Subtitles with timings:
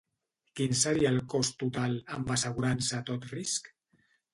[0.59, 3.75] Quin seria el cost total, amb assegurança a tot risc?